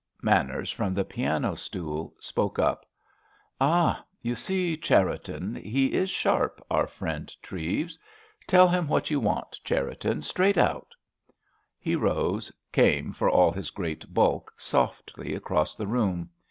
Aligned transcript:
Manners, 0.23 0.71
from 0.71 0.95
the 0.95 1.05
piano 1.05 1.53
stool, 1.53 2.15
spoke 2.19 2.57
up. 2.57 2.87
"Ah, 3.59 4.03
you 4.23 4.33
see, 4.33 4.75
Cherriton—he 4.75 5.93
is 5.93 6.09
sharp, 6.09 6.59
our 6.71 6.87
friend 6.87 7.31
Treves. 7.43 7.99
Tell 8.47 8.67
him 8.67 8.87
what 8.87 9.11
you 9.11 9.19
want, 9.19 9.59
Cherriton, 9.63 10.23
straight 10.23 10.57
out!" 10.57 10.95
He 11.77 11.95
rose, 11.95 12.51
came, 12.71 13.11
for 13.11 13.29
all 13.29 13.51
his 13.51 13.69
great 13.69 14.11
bulk, 14.11 14.51
softly 14.57 15.35
across 15.35 15.75
the 15.75 15.85
room. 15.85 16.31